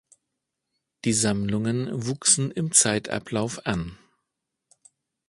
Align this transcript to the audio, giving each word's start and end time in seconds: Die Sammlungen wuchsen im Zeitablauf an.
Die 1.05 1.13
Sammlungen 1.13 1.87
wuchsen 1.93 2.49
im 2.49 2.71
Zeitablauf 2.71 3.67
an. 3.67 3.99